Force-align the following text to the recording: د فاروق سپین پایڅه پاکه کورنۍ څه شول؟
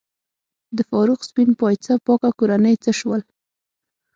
د 0.77 0.79
فاروق 0.89 1.21
سپین 1.29 1.49
پایڅه 1.59 1.93
پاکه 2.05 2.29
کورنۍ 2.39 2.75
څه 2.83 2.91
شول؟ 2.99 3.21